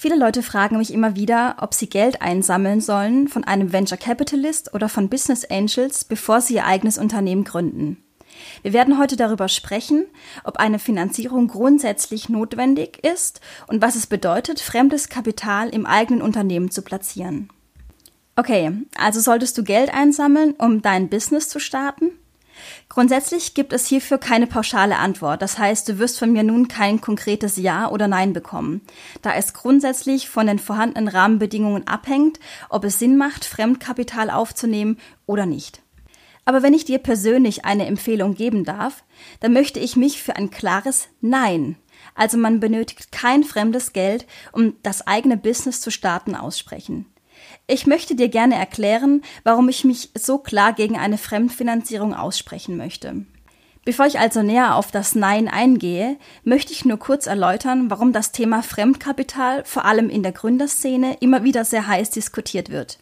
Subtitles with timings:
[0.00, 4.72] Viele Leute fragen mich immer wieder, ob sie Geld einsammeln sollen von einem Venture Capitalist
[4.72, 8.00] oder von Business Angels, bevor sie ihr eigenes Unternehmen gründen.
[8.62, 10.06] Wir werden heute darüber sprechen,
[10.44, 16.70] ob eine Finanzierung grundsätzlich notwendig ist und was es bedeutet, fremdes Kapital im eigenen Unternehmen
[16.70, 17.48] zu platzieren.
[18.36, 22.07] Okay, also solltest du Geld einsammeln, um dein Business zu starten?
[22.88, 25.42] Grundsätzlich gibt es hierfür keine pauschale Antwort.
[25.42, 28.80] Das heißt, du wirst von mir nun kein konkretes Ja oder Nein bekommen,
[29.20, 35.44] da es grundsätzlich von den vorhandenen Rahmenbedingungen abhängt, ob es Sinn macht, Fremdkapital aufzunehmen oder
[35.44, 35.82] nicht.
[36.46, 39.04] Aber wenn ich dir persönlich eine Empfehlung geben darf,
[39.40, 41.76] dann möchte ich mich für ein klares Nein,
[42.14, 47.06] also man benötigt kein fremdes Geld, um das eigene Business zu starten, aussprechen.
[47.70, 53.26] Ich möchte dir gerne erklären, warum ich mich so klar gegen eine Fremdfinanzierung aussprechen möchte.
[53.84, 58.32] Bevor ich also näher auf das Nein eingehe, möchte ich nur kurz erläutern, warum das
[58.32, 63.00] Thema Fremdkapital vor allem in der Gründerszene immer wieder sehr heiß diskutiert wird.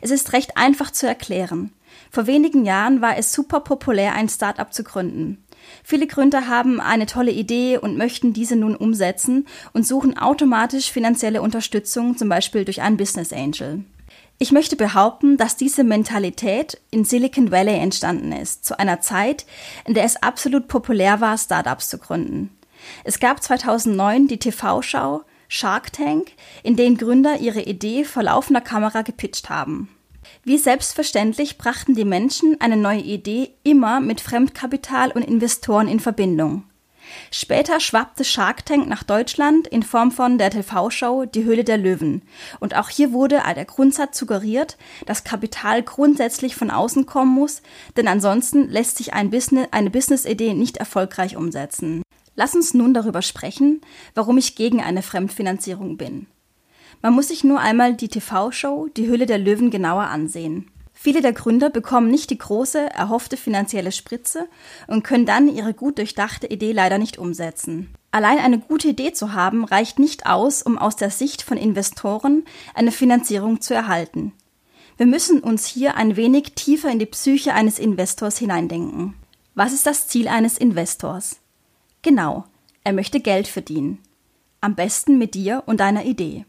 [0.00, 1.70] Es ist recht einfach zu erklären.
[2.10, 5.44] Vor wenigen Jahren war es super populär, ein Startup zu gründen.
[5.82, 11.42] Viele Gründer haben eine tolle Idee und möchten diese nun umsetzen und suchen automatisch finanzielle
[11.42, 13.84] Unterstützung, zum Beispiel durch einen Business Angel.
[14.38, 19.44] Ich möchte behaupten, dass diese Mentalität in Silicon Valley entstanden ist, zu einer Zeit,
[19.84, 22.50] in der es absolut populär war, Startups zu gründen.
[23.04, 26.30] Es gab 2009 die TV-Schau Shark Tank,
[26.62, 29.88] in denen Gründer ihre Idee vor laufender Kamera gepitcht haben.
[30.44, 36.64] Wie selbstverständlich brachten die Menschen eine neue Idee immer mit Fremdkapital und Investoren in Verbindung.
[37.30, 42.22] Später schwappte Shark Tank nach Deutschland in Form von der TV-Show Die Höhle der Löwen.
[42.60, 44.76] Und auch hier wurde der Grundsatz suggeriert,
[45.06, 47.62] dass Kapital grundsätzlich von außen kommen muss,
[47.96, 52.02] denn ansonsten lässt sich ein Business, eine Business-Idee nicht erfolgreich umsetzen.
[52.36, 53.80] Lass uns nun darüber sprechen,
[54.14, 56.26] warum ich gegen eine Fremdfinanzierung bin.
[57.02, 60.70] Man muss sich nur einmal die TV-Show Die Hülle der Löwen genauer ansehen.
[61.02, 64.48] Viele der Gründer bekommen nicht die große, erhoffte finanzielle Spritze
[64.86, 67.88] und können dann ihre gut durchdachte Idee leider nicht umsetzen.
[68.10, 72.44] Allein eine gute Idee zu haben, reicht nicht aus, um aus der Sicht von Investoren
[72.74, 74.32] eine Finanzierung zu erhalten.
[74.98, 79.14] Wir müssen uns hier ein wenig tiefer in die Psyche eines Investors hineindenken.
[79.54, 81.40] Was ist das Ziel eines Investors?
[82.02, 82.44] Genau,
[82.84, 84.00] er möchte Geld verdienen.
[84.60, 86.44] Am besten mit dir und deiner Idee.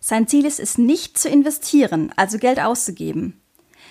[0.00, 3.40] Sein Ziel ist es nicht zu investieren, also Geld auszugeben.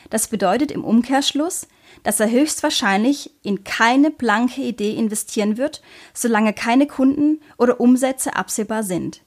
[0.10, 1.68] Das bedeutet im Umkehrschluss,
[2.04, 5.82] dass er höchstwahrscheinlich in keine blanke Idee investieren wird,
[6.14, 9.22] solange keine Kunden oder Umsätze absehbar sind.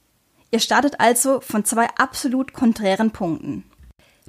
[0.50, 3.64] Ihr startet also von zwei absolut konträren Punkten.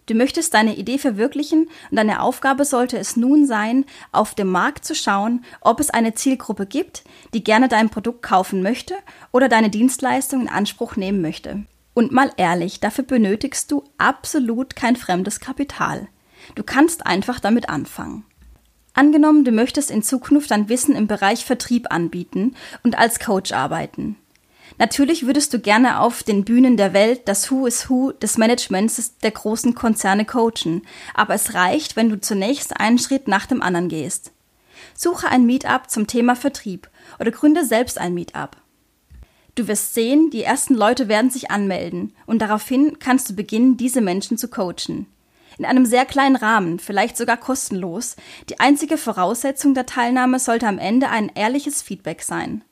[0.09, 4.83] Du möchtest deine Idee verwirklichen und deine Aufgabe sollte es nun sein, auf dem Markt
[4.83, 7.03] zu schauen, ob es eine Zielgruppe gibt,
[7.35, 8.95] die gerne dein Produkt kaufen möchte
[9.31, 11.63] oder deine Dienstleistung in Anspruch nehmen möchte.
[11.99, 16.07] Und mal ehrlich, dafür benötigst du absolut kein fremdes Kapital.
[16.55, 18.23] Du kannst einfach damit anfangen.
[18.93, 24.15] Angenommen, du möchtest in Zukunft dein Wissen im Bereich Vertrieb anbieten und als Coach arbeiten.
[24.77, 29.17] Natürlich würdest du gerne auf den Bühnen der Welt das Who is Who des Managements
[29.17, 30.83] der großen Konzerne coachen,
[31.13, 34.31] aber es reicht, wenn du zunächst einen Schritt nach dem anderen gehst.
[34.95, 38.55] Suche ein Meetup zum Thema Vertrieb oder gründe selbst ein Meetup.
[39.59, 43.99] Du wirst sehen, die ersten Leute werden sich anmelden und daraufhin kannst du beginnen, diese
[43.99, 45.05] Menschen zu coachen.
[45.57, 48.15] In einem sehr kleinen Rahmen, vielleicht sogar kostenlos.
[48.47, 52.63] Die einzige Voraussetzung der Teilnahme sollte am Ende ein ehrliches Feedback sein.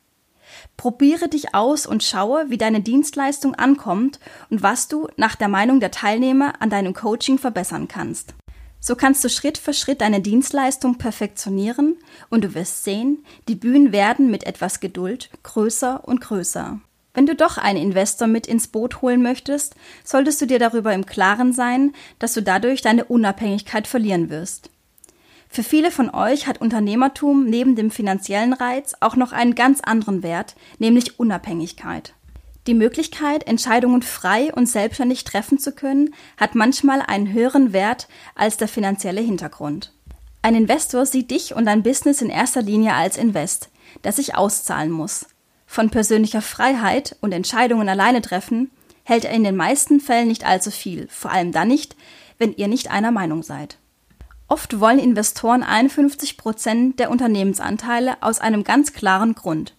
[0.78, 5.82] Probiere dich aus und schaue, wie deine Dienstleistung ankommt und was du nach der Meinung
[5.82, 8.34] der Teilnehmer an deinem Coaching verbessern kannst.
[8.88, 11.98] So kannst du Schritt für Schritt deine Dienstleistung perfektionieren
[12.30, 16.80] und du wirst sehen, die Bühnen werden mit etwas Geduld größer und größer.
[17.14, 19.76] Wenn du doch einen Investor mit ins Boot holen möchtest,
[20.06, 24.70] solltest du dir darüber im Klaren sein, dass du dadurch deine Unabhängigkeit verlieren wirst.
[25.50, 30.24] Für viele von euch hat Unternehmertum neben dem finanziellen Reiz auch noch einen ganz anderen
[30.24, 32.14] Wert, nämlich Unabhängigkeit.
[32.68, 38.58] Die Möglichkeit, Entscheidungen frei und selbstständig treffen zu können, hat manchmal einen höheren Wert als
[38.58, 39.94] der finanzielle Hintergrund.
[40.42, 43.70] Ein Investor sieht dich und dein Business in erster Linie als Invest,
[44.02, 45.28] das sich auszahlen muss.
[45.66, 48.70] Von persönlicher Freiheit und Entscheidungen alleine treffen
[49.04, 51.96] hält er in den meisten Fällen nicht allzu viel, vor allem dann nicht,
[52.38, 53.78] wenn ihr nicht einer Meinung seid.
[54.50, 59.77] Oft wollen Investoren 51 Prozent der Unternehmensanteile aus einem ganz klaren Grund.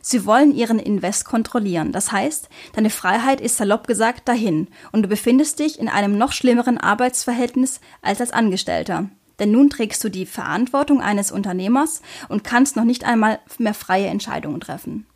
[0.00, 1.92] Sie wollen ihren Invest kontrollieren.
[1.92, 6.32] Das heißt, deine Freiheit ist salopp gesagt dahin und du befindest dich in einem noch
[6.32, 9.10] schlimmeren Arbeitsverhältnis als als Angestellter.
[9.38, 14.06] Denn nun trägst du die Verantwortung eines Unternehmers und kannst noch nicht einmal mehr freie
[14.06, 15.06] Entscheidungen treffen.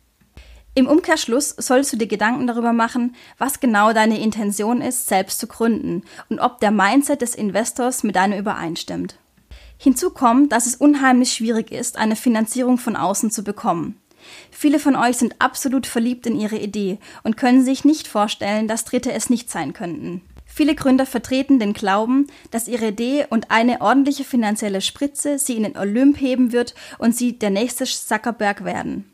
[0.75, 5.45] Im Umkehrschluss sollst du dir Gedanken darüber machen, was genau deine Intention ist, selbst zu
[5.45, 9.19] gründen und ob der Mindset des Investors mit deinem übereinstimmt.
[9.77, 13.99] Hinzu kommt, dass es unheimlich schwierig ist, eine Finanzierung von außen zu bekommen.
[14.51, 18.85] Viele von euch sind absolut verliebt in ihre Idee und können sich nicht vorstellen, dass
[18.85, 20.21] Dritte es nicht sein könnten.
[20.45, 25.63] Viele Gründer vertreten den Glauben, dass ihre Idee und eine ordentliche finanzielle Spritze sie in
[25.63, 29.11] den Olymp heben wird und sie der nächste Zuckerberg werden.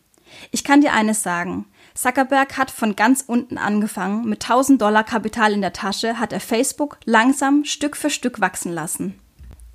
[0.52, 1.66] Ich kann dir eines sagen.
[1.94, 4.28] Zuckerberg hat von ganz unten angefangen.
[4.28, 8.74] Mit 1000 Dollar Kapital in der Tasche hat er Facebook langsam Stück für Stück wachsen
[8.74, 9.18] lassen.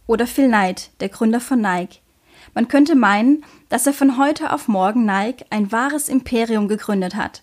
[0.06, 2.00] Oder Phil Knight, der Gründer von Nike.
[2.52, 7.42] Man könnte meinen, dass er von heute auf morgen Nike ein wahres Imperium gegründet hat.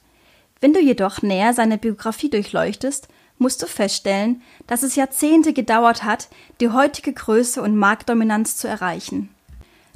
[0.59, 3.07] Wenn du jedoch näher seine Biografie durchleuchtest,
[3.39, 9.29] musst du feststellen, dass es Jahrzehnte gedauert hat, die heutige Größe und Marktdominanz zu erreichen.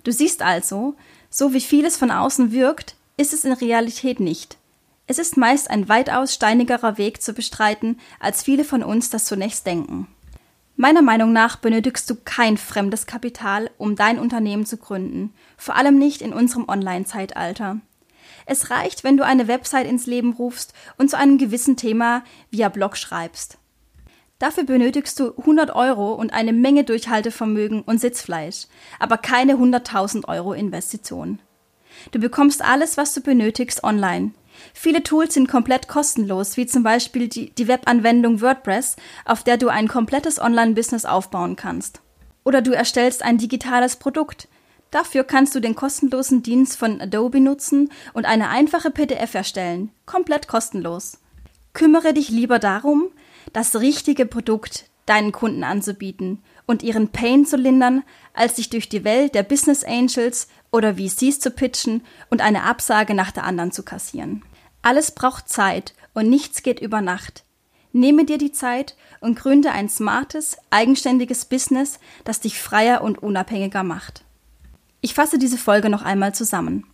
[0.03, 0.95] Du siehst also,
[1.29, 4.57] so wie vieles von außen wirkt, ist es in Realität nicht.
[5.07, 9.67] Es ist meist ein weitaus steinigerer Weg zu bestreiten, als viele von uns das zunächst
[9.67, 10.07] denken.
[10.77, 15.97] Meiner Meinung nach benötigst du kein fremdes Kapital, um dein Unternehmen zu gründen, vor allem
[15.97, 17.79] nicht in unserem Online-Zeitalter.
[18.45, 22.67] Es reicht, wenn du eine Website ins Leben rufst und zu einem gewissen Thema via
[22.67, 23.57] Blog schreibst.
[24.37, 28.67] Dafür benötigst du 100 Euro und eine Menge Durchhaltevermögen und Sitzfleisch,
[28.99, 31.39] aber keine 100.000 Euro Investition.
[32.11, 34.31] Du bekommst alles, was du benötigst, online.
[34.73, 39.69] Viele Tools sind komplett kostenlos, wie zum Beispiel die, die Webanwendung WordPress, auf der du
[39.69, 42.01] ein komplettes Online-Business aufbauen kannst.
[42.43, 44.47] Oder du erstellst ein digitales Produkt.
[44.91, 50.47] Dafür kannst du den kostenlosen Dienst von Adobe nutzen und eine einfache PDF erstellen, komplett
[50.47, 51.19] kostenlos.
[51.73, 53.09] Kümmere dich lieber darum,
[53.51, 58.03] das richtige Produkt deinen Kunden anzubieten und ihren Pain zu lindern,
[58.33, 63.13] als sich durch die Welt der Business Angels oder VCs zu pitchen und eine Absage
[63.13, 64.43] nach der anderen zu kassieren.
[64.81, 67.43] Alles braucht Zeit und nichts geht über Nacht.
[67.91, 73.83] Nehme dir die Zeit und gründe ein smartes, eigenständiges Business, das dich freier und unabhängiger
[73.83, 74.23] macht.
[75.01, 76.85] Ich fasse diese Folge noch einmal zusammen.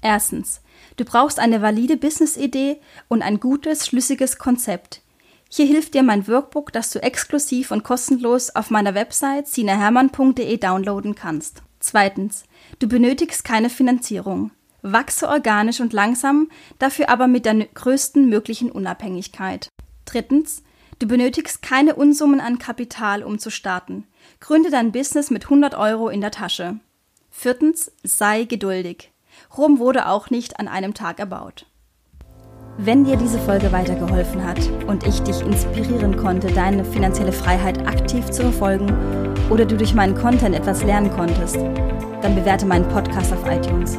[0.00, 0.60] Erstens,
[0.96, 5.02] du brauchst eine valide Business-Idee und ein gutes, schlüssiges Konzept,
[5.50, 11.14] hier hilft dir mein Workbook, das du exklusiv und kostenlos auf meiner Website sinahermann.de downloaden
[11.14, 11.62] kannst.
[11.90, 12.44] Zweitens,
[12.80, 14.50] du benötigst keine Finanzierung.
[14.82, 19.70] Wachse organisch und langsam, dafür aber mit der größten möglichen Unabhängigkeit.
[20.04, 20.62] Drittens,
[20.98, 24.06] du benötigst keine Unsummen an Kapital, um zu starten.
[24.38, 26.78] Gründe dein Business mit 100 Euro in der Tasche.
[27.30, 29.10] Viertens, sei geduldig.
[29.56, 31.64] Rom wurde auch nicht an einem Tag erbaut.
[32.76, 38.30] Wenn dir diese Folge weitergeholfen hat und ich dich inspirieren konnte, deine finanzielle Freiheit aktiv
[38.30, 41.56] zu verfolgen oder du durch meinen Content etwas lernen konntest,
[42.22, 43.98] dann bewerte meinen Podcast auf iTunes.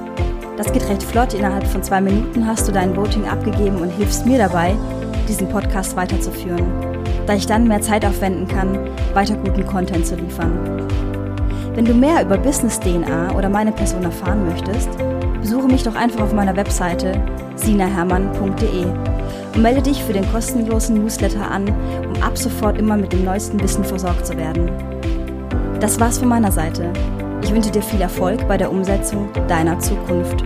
[0.58, 1.34] Das geht recht flott.
[1.34, 4.76] Innerhalb von zwei Minuten hast du dein Voting abgegeben und hilfst mir dabei,
[5.28, 6.66] diesen Podcast weiterzuführen,
[7.26, 8.78] da ich dann mehr Zeit aufwenden kann,
[9.14, 10.86] weiter guten Content zu liefern.
[11.76, 14.90] Wenn du mehr über Business DNA oder meine Person erfahren möchtest,
[15.40, 17.14] besuche mich doch einfach auf meiner Webseite
[17.56, 18.86] sinahermann.de
[19.56, 21.70] und melde dich für den kostenlosen Newsletter an,
[22.06, 24.70] um ab sofort immer mit dem neuesten Wissen versorgt zu werden.
[25.80, 26.92] Das war's von meiner Seite.
[27.42, 30.44] Ich wünsche dir viel Erfolg bei der Umsetzung deiner Zukunft.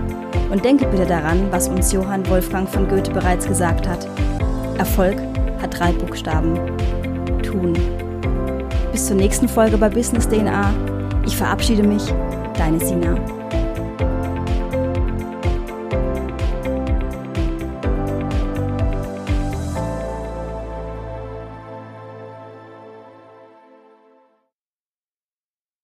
[0.52, 4.08] Und denke bitte daran, was uns Johann Wolfgang von Goethe bereits gesagt hat.
[4.78, 5.18] Erfolg
[5.60, 6.54] hat drei Buchstaben.
[7.42, 7.74] Tun.
[8.92, 10.72] Bis zur nächsten Folge bei Business DNA.
[11.26, 12.04] Ich verabschiede mich,
[12.56, 13.16] deine Sina.